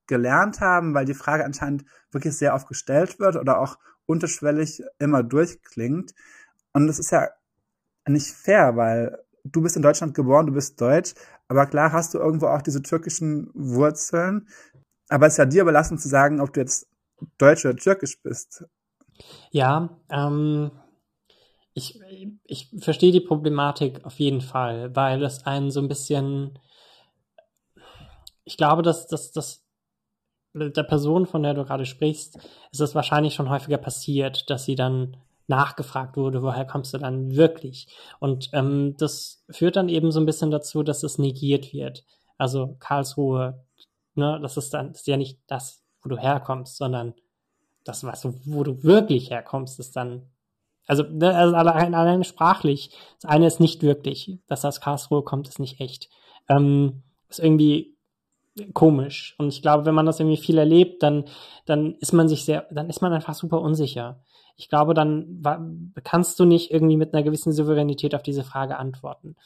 [0.07, 5.23] gelernt haben, weil die Frage anscheinend wirklich sehr oft gestellt wird oder auch unterschwellig immer
[5.23, 6.15] durchklingt.
[6.73, 7.29] Und das ist ja
[8.07, 11.15] nicht fair, weil du bist in Deutschland geboren, du bist deutsch,
[11.49, 14.49] aber klar hast du irgendwo auch diese türkischen Wurzeln.
[15.09, 16.89] Aber es ist ja dir überlassen zu sagen, ob du jetzt
[17.39, 18.65] deutsch oder türkisch bist.
[19.51, 20.71] Ja, ähm,
[21.79, 22.01] ich,
[22.45, 26.59] ich verstehe die Problematik auf jeden Fall, weil es einen so ein bisschen,
[28.45, 29.65] ich glaube, dass, dass, dass
[30.55, 32.37] der Person, von der du gerade sprichst,
[32.71, 37.35] ist es wahrscheinlich schon häufiger passiert, dass sie dann nachgefragt wurde, woher kommst du dann
[37.35, 37.89] wirklich?
[38.19, 42.05] Und ähm, das führt dann eben so ein bisschen dazu, dass es negiert wird.
[42.37, 43.65] Also Karlsruhe,
[44.15, 47.15] ne, das ist dann das ist ja nicht das, wo du herkommst, sondern
[47.85, 50.31] das, was wo du wirklich herkommst, ist dann
[50.89, 52.91] also, ne, also allein, allein sprachlich.
[53.21, 56.09] Das eine ist nicht wirklich, dass das Karlsruhe kommt, ist nicht echt.
[56.49, 57.95] Ähm, ist irgendwie
[58.73, 59.35] komisch.
[59.39, 61.27] Und ich glaube, wenn man das irgendwie viel erlebt, dann,
[61.67, 64.21] dann ist man sich sehr, dann ist man einfach super unsicher.
[64.57, 65.43] Ich glaube, dann
[66.03, 69.37] kannst du nicht irgendwie mit einer gewissen Souveränität auf diese Frage antworten.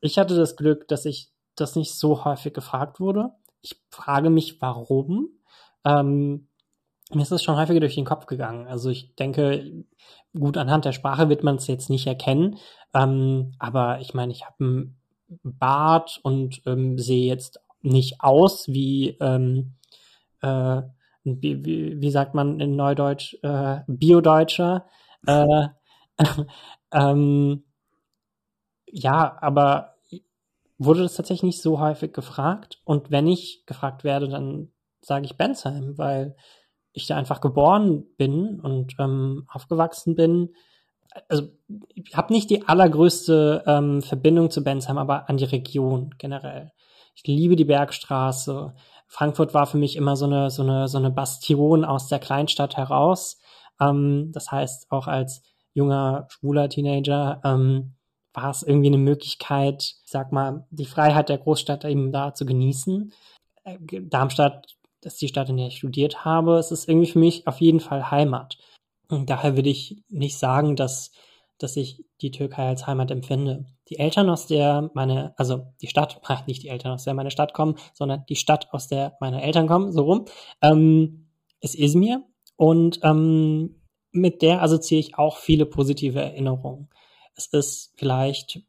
[0.00, 3.30] Ich hatte das Glück, dass ich das nicht so häufig gefragt wurde.
[3.62, 5.30] Ich frage mich, warum.
[5.84, 6.48] Ähm,
[7.14, 8.66] mir ist das schon häufiger durch den Kopf gegangen.
[8.66, 9.84] Also ich denke,
[10.32, 12.58] gut, anhand der Sprache wird man es jetzt nicht erkennen.
[12.94, 15.00] Ähm, aber ich meine, ich habe einen
[15.42, 19.74] Bart und ähm, sehe jetzt nicht aus wie, ähm,
[20.40, 20.82] äh,
[21.24, 24.86] wie, wie, wie sagt man in Neudeutsch, äh, Biodeutscher.
[25.26, 25.68] Äh,
[26.92, 27.64] ähm,
[28.86, 29.94] ja, aber
[30.78, 32.80] wurde das tatsächlich nicht so häufig gefragt.
[32.84, 36.36] Und wenn ich gefragt werde, dann sage ich Bensheim, weil
[36.92, 40.54] ich da einfach geboren bin und ähm, aufgewachsen bin.
[41.28, 41.48] Also
[41.94, 46.72] ich habe nicht die allergrößte ähm, Verbindung zu Bensheim, aber an die Region generell.
[47.14, 48.74] Ich liebe die Bergstraße.
[49.08, 52.76] Frankfurt war für mich immer so eine so eine so eine Bastion aus der Kleinstadt
[52.76, 53.38] heraus.
[53.80, 55.42] Ähm, das heißt auch als
[55.74, 57.94] junger schwuler Teenager ähm,
[58.34, 63.12] war es irgendwie eine Möglichkeit, sag mal, die Freiheit der Großstadt eben da zu genießen.
[63.64, 64.66] Äh, Darmstadt
[65.02, 66.58] das ist die Stadt, in der ich studiert habe.
[66.58, 68.56] Es ist irgendwie für mich auf jeden Fall Heimat.
[69.08, 71.10] Und daher würde ich nicht sagen, dass,
[71.58, 73.66] dass ich die Türkei als Heimat empfinde.
[73.88, 77.52] Die Eltern, aus der meine, also die Stadt, nicht die Eltern, aus der meine Stadt
[77.52, 80.24] kommen, sondern die Stadt, aus der meine Eltern kommen, so rum,
[80.62, 81.26] ähm,
[81.60, 82.22] ist Izmir.
[82.56, 86.88] Und ähm, mit der assoziiere ich auch viele positive Erinnerungen.
[87.34, 88.62] Es ist vielleicht,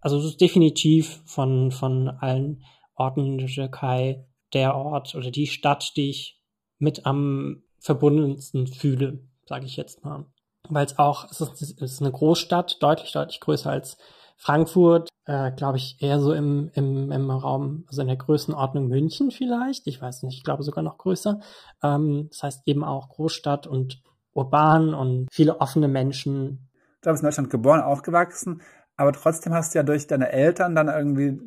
[0.00, 2.62] also es ist definitiv von, von allen
[2.94, 6.40] Orten in der Türkei der Ort oder die Stadt, die ich
[6.78, 10.26] mit am verbundensten fühle, sage ich jetzt mal.
[10.68, 13.98] Weil es auch, es ist, eine Großstadt, deutlich, deutlich größer als
[14.36, 19.30] Frankfurt, äh, glaube ich, eher so im, im, im Raum, also in der Größenordnung München
[19.30, 21.40] vielleicht, ich weiß nicht, ich glaube sogar noch größer.
[21.82, 26.68] Ähm, das heißt eben auch Großstadt und urban und viele offene Menschen.
[27.02, 28.62] Du bist in Deutschland geboren, aufgewachsen,
[28.96, 31.40] aber trotzdem hast du ja durch deine Eltern dann irgendwie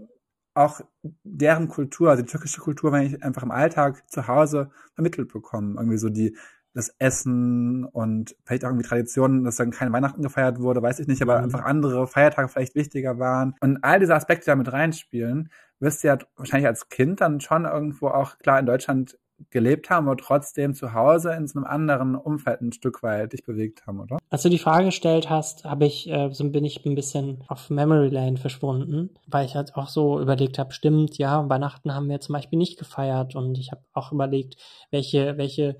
[0.57, 0.81] auch
[1.23, 5.75] deren Kultur, also die türkische Kultur, wenn ich einfach im Alltag zu Hause vermittelt bekommen.
[5.77, 6.35] Irgendwie so die,
[6.73, 11.07] das Essen und vielleicht auch irgendwie Traditionen, dass dann kein Weihnachten gefeiert wurde, weiß ich
[11.07, 11.45] nicht, aber mhm.
[11.45, 13.55] einfach andere Feiertage vielleicht wichtiger waren.
[13.61, 17.39] Und all diese Aspekte die da mit reinspielen, wirst du ja wahrscheinlich als Kind dann
[17.39, 19.17] schon irgendwo auch klar in Deutschland
[19.49, 23.43] gelebt haben, aber trotzdem zu Hause in so einem anderen Umfeld ein Stück weit dich
[23.43, 24.17] bewegt haben, oder?
[24.29, 27.69] Als du die Frage gestellt hast, habe ich, äh, so bin ich ein bisschen auf
[27.69, 32.19] Memory Lane verschwunden, weil ich halt auch so überlegt habe, stimmt, ja, Weihnachten haben wir
[32.19, 34.57] zum Beispiel nicht gefeiert und ich habe auch überlegt,
[34.91, 35.77] welche, welche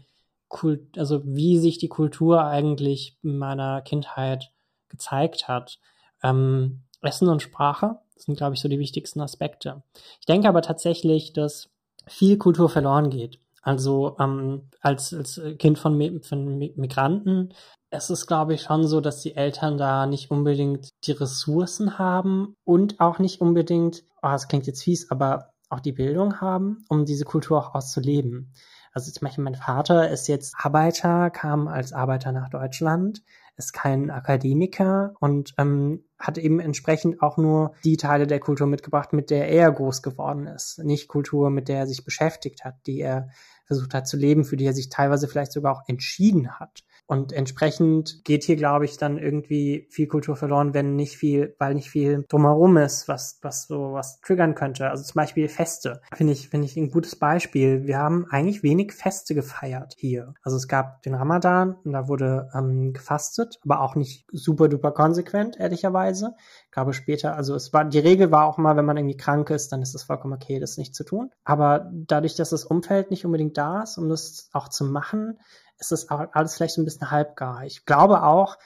[0.48, 4.52] Kult, also wie sich die Kultur eigentlich in meiner Kindheit
[4.88, 5.80] gezeigt hat.
[6.24, 9.84] Ähm, Essen und Sprache sind, glaube ich, so die wichtigsten Aspekte.
[10.20, 11.70] Ich denke aber tatsächlich, dass
[12.08, 13.39] viel Kultur verloren geht.
[13.67, 17.53] Also ähm, als, als Kind von, von Migranten
[17.89, 22.53] es ist, glaube ich, schon so, dass die Eltern da nicht unbedingt die Ressourcen haben
[22.65, 27.06] und auch nicht unbedingt, oh, das klingt jetzt fies, aber auch die Bildung haben, um
[27.06, 28.53] diese Kultur auch auszuleben.
[28.93, 33.21] Also zum Beispiel mein Vater ist jetzt Arbeiter, kam als Arbeiter nach Deutschland,
[33.56, 39.13] ist kein Akademiker und ähm, hat eben entsprechend auch nur die Teile der Kultur mitgebracht,
[39.13, 40.80] mit der er groß geworden ist.
[40.84, 43.30] Nicht Kultur, mit der er sich beschäftigt hat, die er
[43.67, 46.84] versucht hat zu leben, für die er sich teilweise vielleicht sogar auch entschieden hat.
[47.08, 51.74] Und entsprechend geht hier, glaube ich, dann irgendwie viel Kultur verloren, wenn nicht viel, weil
[51.74, 54.89] nicht viel drumherum ist, was, was so was triggern könnte.
[54.89, 56.02] Also zum Beispiel Feste.
[56.13, 57.88] Finde ich, finde ich ein gutes Beispiel.
[57.88, 60.34] Wir haben eigentlich wenig Feste gefeiert hier.
[60.43, 64.91] Also es gab den Ramadan und da wurde ähm, gefastet, aber auch nicht super duper
[64.91, 66.36] konsequent, ehrlicherweise.
[66.65, 69.50] Ich glaube später, also es war, die Regel war auch mal, wenn man irgendwie krank
[69.50, 71.32] ist, dann ist es vollkommen okay, das nicht zu tun.
[71.46, 75.39] Aber dadurch, dass das Umfeld nicht unbedingt da ist, um das auch zu machen,
[75.79, 77.65] ist das alles vielleicht so ein bisschen halbgar.
[77.65, 78.57] Ich glaube auch,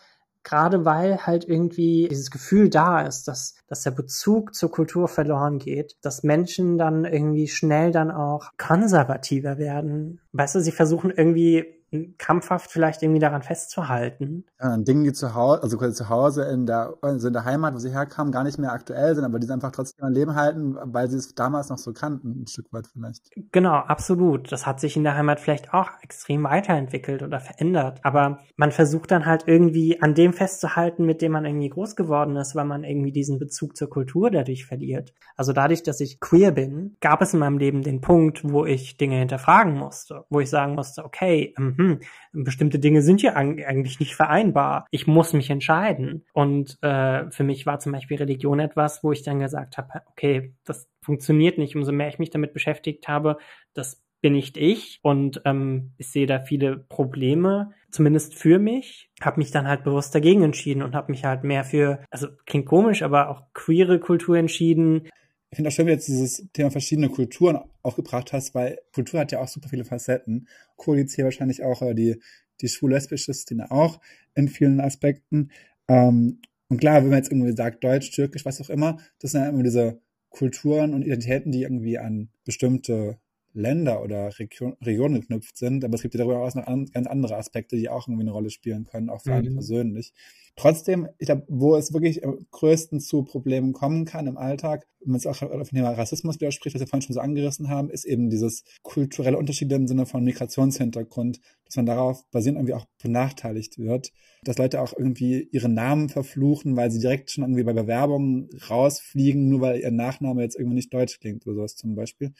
[0.43, 5.60] gerade weil halt irgendwie dieses Gefühl da ist, dass, dass der Bezug zur Kultur verloren
[5.60, 10.21] geht, dass Menschen dann irgendwie schnell dann auch konservativer werden.
[10.32, 11.81] Weißt du, sie versuchen irgendwie
[12.18, 14.46] krampfhaft vielleicht irgendwie daran festzuhalten.
[14.60, 17.46] Ja, an Dingen, die zu Hause, also quasi zu Hause in der, also in der
[17.46, 20.14] Heimat, wo sie herkamen, gar nicht mehr aktuell sind, aber die sie einfach trotzdem am
[20.14, 23.30] Leben halten, weil sie es damals noch so kannten, ein Stück weit vielleicht.
[23.52, 24.52] Genau, absolut.
[24.52, 28.00] Das hat sich in der Heimat vielleicht auch extrem weiterentwickelt oder verändert.
[28.04, 32.36] Aber man versucht dann halt irgendwie an dem festzuhalten, mit dem man irgendwie groß geworden
[32.38, 35.14] ist, weil man irgendwie diesen Bezug zur Kultur dadurch verliert.
[35.36, 38.98] Also dadurch, dass ich queer bin, gab es in meinem Leben den Punkt, wo ich
[38.98, 42.00] Dinge hinterfragen musste, wo ich sagen musste, okay, mh, hm,
[42.44, 44.86] bestimmte Dinge sind ja eigentlich nicht vereinbar.
[44.91, 46.26] Ich muss mich entscheiden.
[46.34, 50.54] Und äh, für mich war zum Beispiel Religion etwas, wo ich dann gesagt habe, okay,
[50.63, 51.76] das funktioniert nicht.
[51.76, 53.38] Umso mehr ich mich damit beschäftigt habe,
[53.74, 59.10] das bin nicht ich und ähm, ich sehe da viele Probleme, zumindest für mich.
[59.20, 62.67] Habe mich dann halt bewusst dagegen entschieden und habe mich halt mehr für, also klingt
[62.67, 65.10] komisch, aber auch queere Kultur entschieden.
[65.52, 68.80] Ich finde auch schön, wie du jetzt dieses Thema verschiedene Kulturen auch gebracht hast, weil
[68.94, 70.48] Kultur hat ja auch super viele Facetten.
[70.86, 72.22] Cool hier wahrscheinlich auch äh, die,
[72.62, 74.00] die schwul-lesbische Szene auch
[74.34, 75.52] in vielen Aspekten.
[75.90, 79.42] Ähm, und klar, wenn man jetzt irgendwie sagt, Deutsch, Türkisch, was auch immer, das sind
[79.42, 83.20] ja immer diese Kulturen und Identitäten, die irgendwie an bestimmte
[83.54, 87.08] Länder oder Region, Regionen geknüpft sind, aber es gibt ja darüber hinaus noch an, ganz
[87.08, 89.36] andere Aspekte, die auch irgendwie eine Rolle spielen können, auch für mhm.
[89.38, 90.14] einen persönlich.
[90.58, 95.12] Trotzdem, ich glaube, wo es wirklich am größten zu Problemen kommen kann im Alltag, wenn
[95.12, 97.90] man es auch auf dem Thema Rassismus widerspricht, was wir vorhin schon so angerissen haben,
[97.90, 102.86] ist eben dieses kulturelle Unterschied im Sinne von Migrationshintergrund, dass man darauf basierend irgendwie auch
[103.02, 104.12] benachteiligt wird,
[104.44, 109.50] dass Leute auch irgendwie ihre Namen verfluchen, weil sie direkt schon irgendwie bei Bewerbungen rausfliegen,
[109.50, 112.34] nur weil ihr Nachname jetzt irgendwie nicht deutsch klingt oder sowas zum Beispiel.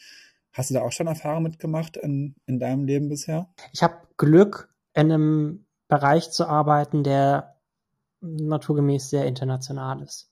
[0.52, 3.48] Hast du da auch schon Erfahrungen mitgemacht in, in deinem Leben bisher?
[3.72, 7.56] Ich habe Glück, in einem Bereich zu arbeiten, der
[8.20, 10.30] naturgemäß sehr international ist.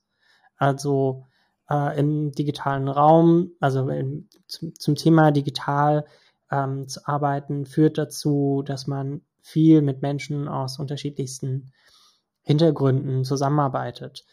[0.57, 1.25] Also
[1.69, 6.05] äh, im digitalen Raum, also in, zum, zum, Thema digital
[6.51, 11.71] ähm, zu arbeiten, führt dazu, dass man viel mit Menschen aus unterschiedlichsten
[12.43, 14.25] Hintergründen zusammenarbeitet.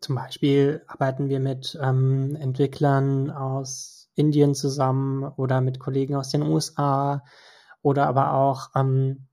[0.00, 6.42] Zum Beispiel arbeiten wir mit ähm, Entwicklern aus Indien zusammen oder mit Kollegen aus den
[6.42, 7.22] USA
[7.82, 9.26] oder aber auch ähm,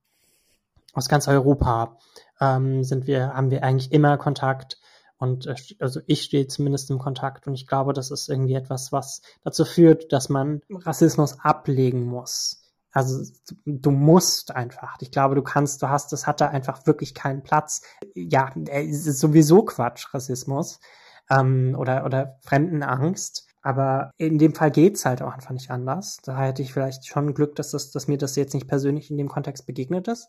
[0.93, 1.97] aus ganz Europa
[2.39, 4.77] ähm, sind wir, haben wir eigentlich immer Kontakt.
[5.17, 8.91] Und äh, also ich stehe zumindest im Kontakt und ich glaube, das ist irgendwie etwas,
[8.91, 12.61] was dazu führt, dass man Rassismus ablegen muss.
[12.91, 13.23] Also
[13.65, 14.97] du musst einfach.
[14.99, 17.83] Ich glaube, du kannst, du hast, das hat da einfach wirklich keinen Platz.
[18.15, 20.79] Ja, es ist sowieso Quatsch, Rassismus
[21.29, 23.47] ähm, oder oder Fremdenangst.
[23.62, 26.17] Aber in dem Fall geht's halt auch einfach nicht anders.
[26.24, 29.17] Da hätte ich vielleicht schon Glück, dass, das, dass mir das jetzt nicht persönlich in
[29.17, 30.28] dem Kontext begegnet ist.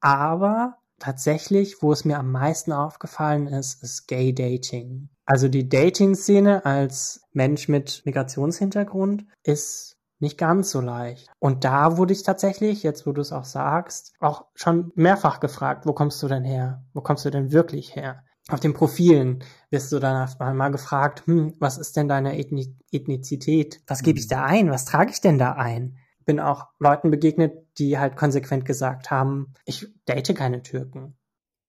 [0.00, 5.10] Aber tatsächlich, wo es mir am meisten aufgefallen ist, ist Gay Dating.
[5.26, 11.28] Also die Dating-Szene als Mensch mit Migrationshintergrund ist nicht ganz so leicht.
[11.38, 15.86] Und da wurde ich tatsächlich, jetzt wo du es auch sagst, auch schon mehrfach gefragt,
[15.86, 16.84] wo kommst du denn her?
[16.92, 18.22] Wo kommst du denn wirklich her?
[18.52, 23.80] Auf den Profilen wirst du dann mal gefragt, hm, was ist denn deine Ethni Ethnizität?
[23.86, 24.70] Was gebe ich da ein?
[24.70, 25.96] Was trage ich denn da ein?
[26.24, 31.16] Bin auch Leuten begegnet, die halt konsequent gesagt haben, ich date keine Türken.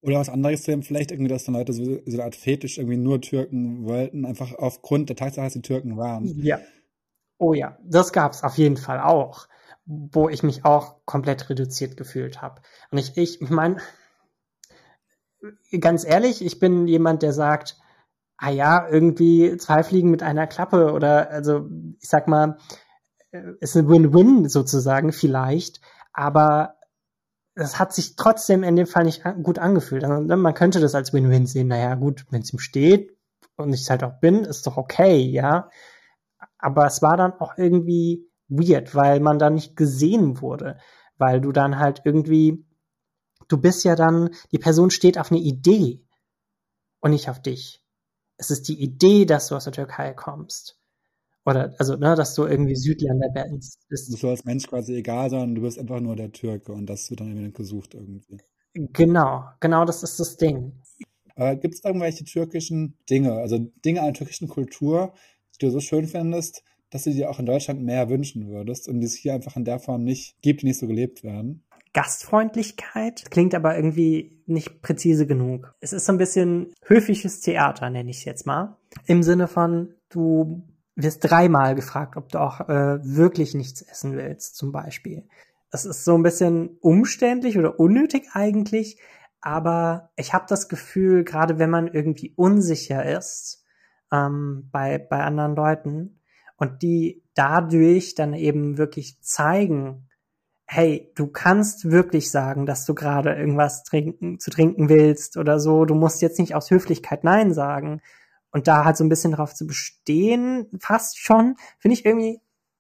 [0.02, 2.98] Oder was anderes zu vielleicht irgendwie, dass dann Leute so, so eine Art Fetisch irgendwie
[2.98, 6.26] nur Türken wollten, einfach aufgrund der Tatsache, dass sie Türken waren.
[6.44, 6.60] Ja.
[7.38, 9.48] Oh ja, das gab's auf jeden Fall auch,
[9.86, 12.62] wo ich mich auch komplett reduziert gefühlt habe.
[12.92, 13.78] Und ich, ich meine,
[15.80, 17.78] ganz ehrlich, ich bin jemand, der sagt,
[18.38, 21.68] ah ja, irgendwie zwei Fliegen mit einer Klappe oder also
[22.00, 22.58] ich sag mal,
[23.32, 25.82] äh, ist ein Win-Win sozusagen vielleicht,
[26.14, 26.76] aber
[27.56, 30.04] das hat sich trotzdem in dem Fall nicht gut angefühlt.
[30.04, 31.68] Also, ne, man könnte das als Win-Win sehen.
[31.68, 33.18] Naja, gut, wenn es ihm steht
[33.58, 35.70] und ich es halt auch bin, ist doch okay, ja.
[36.58, 40.78] Aber es war dann auch irgendwie weird, weil man da nicht gesehen wurde,
[41.18, 42.66] weil du dann halt irgendwie
[43.52, 46.02] du bist ja dann, die Person steht auf eine Idee
[47.02, 47.84] und nicht auf dich.
[48.38, 50.80] Es ist die Idee, dass du aus der Türkei kommst.
[51.46, 53.80] Oder, also, ne, dass du irgendwie Südländer bist.
[53.82, 57.10] Du bist als Mensch quasi egal, sondern du bist einfach nur der Türke und das
[57.10, 58.38] wird dann irgendwie gesucht irgendwie.
[58.74, 60.80] Genau, genau das ist das Ding.
[61.36, 65.14] Aber gibt es irgendwelche türkischen Dinge, also Dinge einer türkischen Kultur,
[65.56, 69.00] die du so schön findest, dass du dir auch in Deutschland mehr wünschen würdest und
[69.00, 71.64] die es hier einfach in der Form nicht gibt, die nicht so gelebt werden?
[71.94, 75.74] Gastfreundlichkeit, klingt aber irgendwie nicht präzise genug.
[75.80, 78.78] Es ist so ein bisschen höfliches Theater, nenne ich es jetzt mal.
[79.06, 80.64] Im Sinne von, du
[80.96, 85.28] wirst dreimal gefragt, ob du auch äh, wirklich nichts essen willst, zum Beispiel.
[85.72, 89.00] Es ist so ein bisschen umständlich oder unnötig eigentlich,
[89.42, 93.66] aber ich habe das Gefühl, gerade wenn man irgendwie unsicher ist
[94.12, 96.20] ähm, bei, bei anderen Leuten
[96.58, 100.08] und die dadurch dann eben wirklich zeigen,
[100.74, 105.84] hey, du kannst wirklich sagen, dass du gerade irgendwas trinken, zu trinken willst oder so.
[105.84, 108.02] Du musst jetzt nicht aus Höflichkeit Nein sagen.
[108.52, 112.40] Und da halt so ein bisschen drauf zu bestehen, fast schon, finde ich irgendwie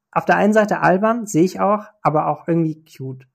[0.10, 3.27] auf der einen Seite albern, sehe ich auch, aber auch irgendwie cute.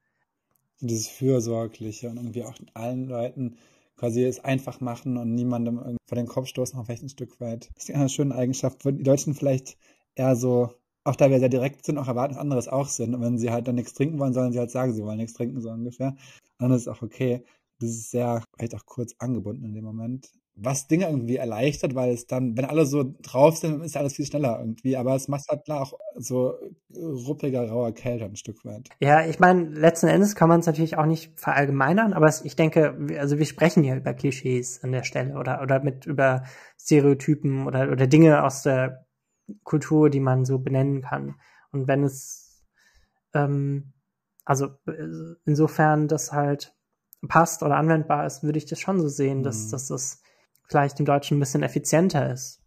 [0.80, 3.58] Dieses Fürsorgliche und irgendwie auch allen Leuten
[3.96, 7.68] quasi es einfach machen und niemandem vor den Kopf stoßen, auch vielleicht ein Stück weit.
[7.74, 9.76] Das ist eine schöne Eigenschaft, wo die Deutschen vielleicht
[10.14, 10.70] eher so
[11.06, 13.14] auch da wir sehr direkt sind, auch erwarten, dass anderes auch sind.
[13.14, 15.34] Und wenn sie halt dann nichts trinken wollen, sollen sie halt sagen, sie wollen nichts
[15.34, 16.16] trinken, so ungefähr.
[16.58, 17.44] Das ist auch okay.
[17.78, 20.30] Das ist sehr, vielleicht auch kurz angebunden in dem Moment.
[20.58, 24.24] Was Dinge irgendwie erleichtert, weil es dann, wenn alle so drauf sind, ist alles viel
[24.24, 24.96] schneller irgendwie.
[24.96, 26.54] Aber es macht halt auch so
[26.96, 28.88] ruppiger, rauer Kälte ein Stück weit.
[28.98, 32.96] Ja, ich meine, letzten Endes kann man es natürlich auch nicht verallgemeinern, aber ich denke,
[33.18, 36.44] also wir sprechen ja über Klischees an der Stelle oder, oder mit über
[36.80, 39.05] Stereotypen oder, oder Dinge aus der
[39.64, 41.36] Kultur, die man so benennen kann.
[41.72, 42.64] Und wenn es,
[43.34, 43.92] ähm,
[44.44, 46.74] also äh, insofern das halt
[47.28, 49.70] passt oder anwendbar ist, würde ich das schon so sehen, dass, mhm.
[49.72, 50.22] dass das
[50.64, 52.62] vielleicht im Deutschen ein bisschen effizienter ist.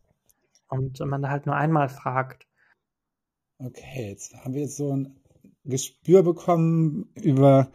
[0.68, 2.46] Und man da halt nur einmal fragt.
[3.58, 5.20] Okay, jetzt haben wir jetzt so ein
[5.66, 7.72] Gespür bekommen über,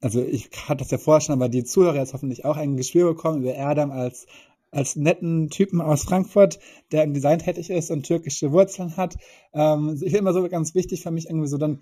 [0.00, 3.14] also ich hatte das ja vorher schon, aber die Zuhörer jetzt hoffentlich auch ein Gespür
[3.14, 4.26] bekommen über Erdem als
[4.70, 6.58] als netten Typen aus Frankfurt,
[6.92, 9.16] der im Design tätig ist und türkische Wurzeln hat.
[9.52, 11.80] Ähm, ich finde immer so ganz wichtig für mich irgendwie so dann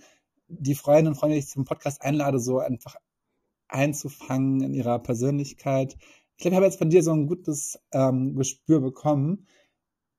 [0.48, 2.96] die Freundinnen und Freunde, die ich zum Podcast einlade, so einfach
[3.68, 5.96] einzufangen in ihrer Persönlichkeit.
[6.36, 9.46] Ich glaube, ich habe jetzt von dir so ein gutes ähm, Gespür bekommen.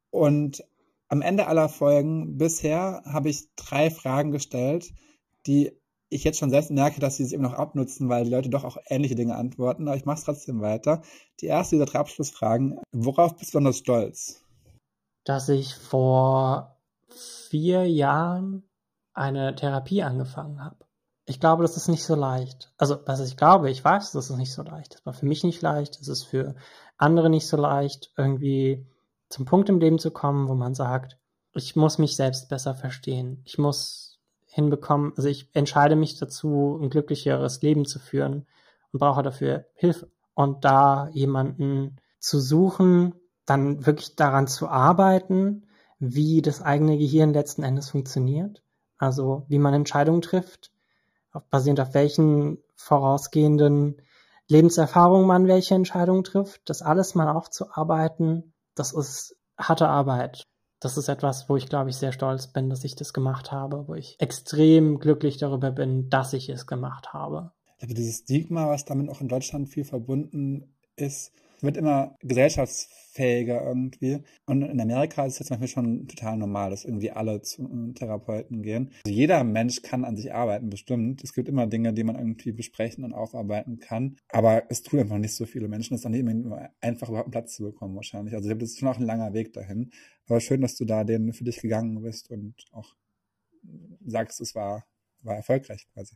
[0.10, 0.64] Und
[1.08, 4.94] am Ende aller Folgen bisher habe ich drei Fragen gestellt,
[5.46, 5.72] die
[6.10, 8.64] ich jetzt schon selbst merke, dass sie es eben noch abnutzen, weil die Leute doch
[8.64, 9.88] auch ähnliche Dinge antworten.
[9.88, 11.02] Aber ich mache es trotzdem weiter.
[11.42, 12.80] Die erste dieser drei Abschlussfragen.
[12.92, 14.46] Worauf bist du besonders stolz?
[15.26, 16.78] Dass ich vor
[17.50, 18.64] vier Jahren
[19.14, 20.86] eine Therapie angefangen habe.
[21.26, 22.72] Ich glaube, das ist nicht so leicht.
[22.78, 24.96] Also, was ich glaube, ich weiß, das ist nicht so leicht.
[24.96, 26.00] Das war für mich nicht leicht.
[26.00, 26.56] Es ist für
[26.98, 28.88] andere nicht so leicht, irgendwie
[29.30, 31.18] zum Punkt im Leben zu kommen, wo man sagt,
[31.54, 33.42] ich muss mich selbst besser verstehen.
[33.44, 34.07] Ich muss
[34.58, 38.46] hinbekommen, also ich entscheide mich dazu, ein glücklicheres Leben zu führen
[38.92, 40.10] und brauche dafür Hilfe.
[40.34, 43.16] Und da jemanden zu suchen,
[43.46, 45.68] dann wirklich daran zu arbeiten,
[46.00, 48.62] wie das eigene Gehirn letzten Endes funktioniert.
[48.98, 50.72] Also wie man Entscheidungen trifft,
[51.50, 54.02] basierend auf welchen vorausgehenden
[54.48, 60.44] Lebenserfahrungen man welche Entscheidungen trifft, das alles mal aufzuarbeiten das ist harte Arbeit.
[60.80, 63.88] Das ist etwas, wo ich glaube ich sehr stolz bin, dass ich das gemacht habe,
[63.88, 67.52] wo ich extrem glücklich darüber bin, dass ich es gemacht habe.
[67.80, 74.24] Also dieses Stigma, was damit auch in Deutschland viel verbunden ist, wird immer gesellschaftsfähiger irgendwie.
[74.46, 78.62] Und in Amerika ist es jetzt manchmal schon total normal, dass irgendwie alle zu Therapeuten
[78.62, 78.92] gehen.
[79.06, 81.24] Also jeder Mensch kann an sich arbeiten, bestimmt.
[81.24, 84.18] Es gibt immer Dinge, die man irgendwie besprechen und aufarbeiten kann.
[84.30, 85.94] Aber es tun einfach nicht so viele Menschen.
[85.94, 88.36] Es ist dann nicht immer einfach, überhaupt einen Platz zu bekommen, wahrscheinlich.
[88.36, 89.92] Also das ist schon auch ein langer Weg dahin.
[90.28, 92.96] Aber schön, dass du da den für dich gegangen bist und auch
[94.06, 94.86] sagst, es war,
[95.24, 96.16] war erfolgreich quasi.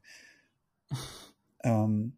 [1.64, 2.18] ähm,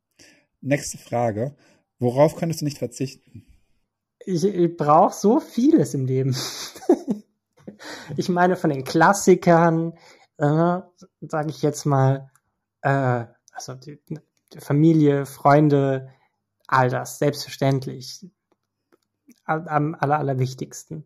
[0.62, 1.56] nächste Frage.
[2.04, 3.46] Worauf könntest du nicht verzichten?
[4.26, 6.36] Ich, ich brauche so vieles im Leben.
[8.18, 9.94] ich meine, von den Klassikern,
[10.38, 10.80] äh,
[11.22, 12.30] sage ich jetzt mal,
[12.82, 14.00] äh, also die,
[14.54, 16.10] die Familie, Freunde,
[16.68, 18.26] all das, selbstverständlich.
[19.46, 21.06] Am aller, allerwichtigsten.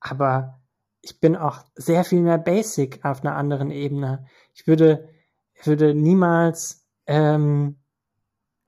[0.00, 0.60] Aber
[1.02, 4.26] ich bin auch sehr viel mehr basic auf einer anderen Ebene.
[4.54, 5.08] Ich würde,
[5.62, 7.81] würde niemals ähm,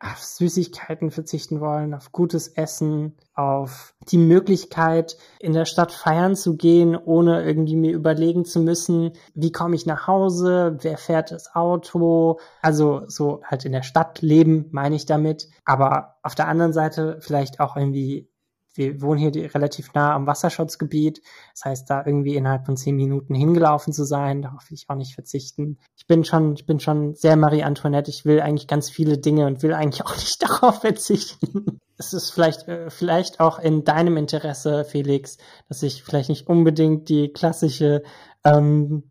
[0.04, 6.56] auf Süßigkeiten verzichten wollen, auf gutes Essen, auf die Möglichkeit, in der Stadt feiern zu
[6.56, 11.54] gehen, ohne irgendwie mir überlegen zu müssen, wie komme ich nach Hause, wer fährt das
[11.54, 15.48] Auto, also so halt in der Stadt leben, meine ich damit.
[15.64, 18.28] Aber auf der anderen Seite vielleicht auch irgendwie
[18.74, 21.22] wir wohnen hier relativ nah am Wasserschutzgebiet.
[21.52, 24.96] Das heißt, da irgendwie innerhalb von zehn Minuten hingelaufen zu sein, darauf will ich auch
[24.96, 25.78] nicht verzichten.
[25.96, 28.10] Ich bin schon, ich bin schon sehr Marie Antoinette.
[28.10, 31.80] Ich will eigentlich ganz viele Dinge und will eigentlich auch nicht darauf verzichten.
[31.96, 37.08] Es ist vielleicht, äh, vielleicht auch in deinem Interesse, Felix, dass ich vielleicht nicht unbedingt
[37.08, 38.02] die klassische
[38.44, 39.10] ähm,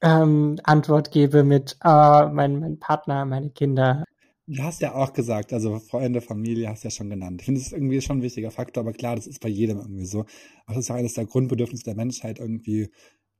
[0.00, 4.04] ähm, Antwort gebe mit äh, mein, mein Partner, meine Kinder,
[4.46, 7.40] Du hast ja auch gesagt, also Freunde, Familie hast du ja schon genannt.
[7.40, 9.78] Ich finde, das ist irgendwie schon ein wichtiger Faktor, aber klar, das ist bei jedem
[9.78, 10.20] irgendwie so.
[10.66, 12.90] Aber das ist ja eines der Grundbedürfnisse der Menschheit, irgendwie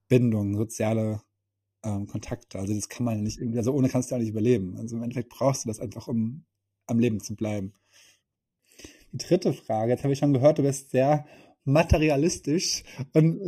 [0.09, 1.23] Bindung, soziale
[1.85, 2.59] ähm, Kontakte.
[2.59, 4.77] Also das kann man nicht irgendwie, also ohne kannst du ja nicht überleben.
[4.79, 6.45] Also im Endeffekt brauchst du das einfach, um
[6.87, 7.75] am Leben zu bleiben.
[9.13, 11.27] Die dritte Frage, jetzt habe ich schon gehört, du bist sehr
[11.65, 13.41] materialistisch und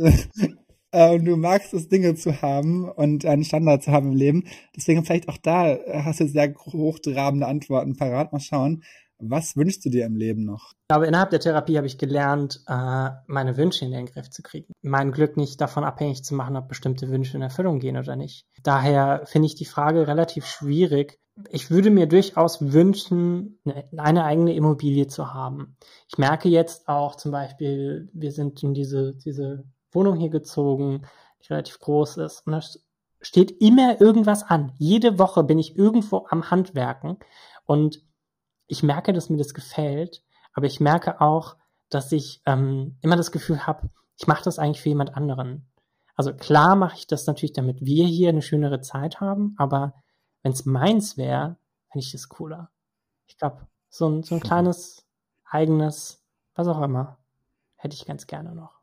[0.95, 4.45] äh, du magst es, Dinge zu haben und einen Standard zu haben im Leben.
[4.75, 8.31] Deswegen vielleicht auch da hast du sehr hochtrabende Antworten parat.
[8.31, 8.83] Mal schauen.
[9.17, 10.71] Was wünschst du dir im Leben noch?
[10.73, 14.41] Ich glaube, innerhalb der Therapie habe ich gelernt, äh, meine Wünsche in den Griff zu
[14.41, 14.73] kriegen.
[14.81, 18.45] Mein Glück nicht davon abhängig zu machen, ob bestimmte Wünsche in Erfüllung gehen oder nicht.
[18.61, 21.17] Daher finde ich die Frage relativ schwierig.
[21.49, 23.59] Ich würde mir durchaus wünschen,
[23.95, 25.77] eine eigene Immobilie zu haben.
[26.09, 29.65] Ich merke jetzt auch zum Beispiel, wir sind in diese, diese
[29.95, 31.07] Wohnung hier gezogen,
[31.41, 32.45] die relativ groß ist.
[32.45, 32.61] Und da
[33.21, 34.73] steht immer irgendwas an.
[34.77, 37.17] Jede Woche bin ich irgendwo am Handwerken
[37.65, 38.03] und
[38.67, 40.23] ich merke, dass mir das gefällt,
[40.53, 41.55] aber ich merke auch,
[41.89, 45.67] dass ich ähm, immer das Gefühl habe, ich mache das eigentlich für jemand anderen.
[46.15, 49.93] Also klar mache ich das natürlich, damit wir hier eine schönere Zeit haben, aber
[50.43, 51.57] wenn es meins wäre,
[51.91, 52.71] fände ich das cooler.
[53.27, 55.05] Ich glaube, so ein, so ein kleines,
[55.45, 56.23] eigenes,
[56.53, 57.17] was auch immer,
[57.75, 58.79] hätte ich ganz gerne noch.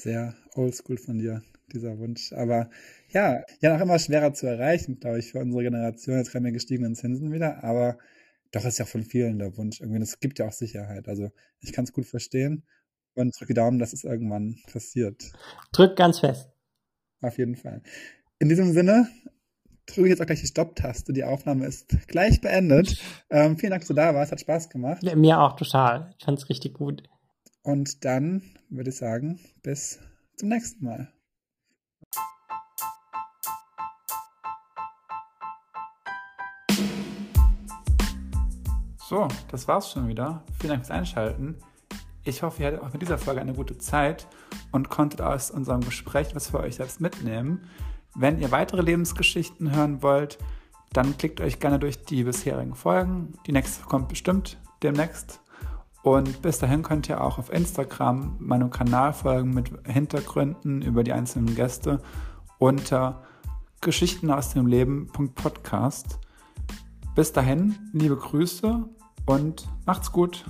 [0.00, 1.42] Sehr oldschool von dir,
[1.74, 2.32] dieser Wunsch.
[2.32, 2.70] Aber
[3.10, 6.16] ja, ja, noch immer schwerer zu erreichen, glaube ich, für unsere Generation.
[6.16, 7.98] Jetzt haben wir gestiegenen Zinsen wieder, aber
[8.50, 10.00] doch ist ja von vielen der Wunsch irgendwie.
[10.00, 11.06] Es gibt ja auch Sicherheit.
[11.06, 11.30] Also
[11.60, 12.64] ich kann es gut verstehen
[13.14, 15.22] und drücke Daumen, dass es irgendwann passiert.
[15.72, 16.48] Drück ganz fest.
[17.20, 17.82] Auf jeden Fall.
[18.38, 19.06] In diesem Sinne
[19.84, 21.12] drücke ich jetzt auch gleich die Stopp-Taste.
[21.12, 22.98] Die Aufnahme ist gleich beendet.
[23.28, 24.32] Ähm, vielen Dank, dass du da warst.
[24.32, 25.02] Hat Spaß gemacht.
[25.14, 26.14] Mir auch total.
[26.18, 27.02] Ich fand es richtig gut.
[27.62, 29.98] Und dann würde ich sagen, bis
[30.36, 31.12] zum nächsten Mal.
[39.10, 40.44] So, das war's schon wieder.
[40.60, 41.56] Vielen Dank fürs Einschalten.
[42.24, 44.26] Ich hoffe, ihr hattet auch mit dieser Folge eine gute Zeit
[44.70, 47.68] und konntet aus unserem Gespräch was für euch selbst mitnehmen.
[48.14, 50.38] Wenn ihr weitere Lebensgeschichten hören wollt,
[50.92, 53.34] dann klickt euch gerne durch die bisherigen Folgen.
[53.46, 55.40] Die nächste kommt bestimmt demnächst.
[56.02, 61.12] Und bis dahin könnt ihr auch auf Instagram meinem Kanal folgen mit Hintergründen über die
[61.12, 62.00] einzelnen Gäste
[62.58, 63.22] unter
[63.80, 66.18] Geschichten aus dem Leben.podcast.
[67.14, 68.88] Bis dahin, liebe Grüße
[69.26, 70.44] und macht's gut.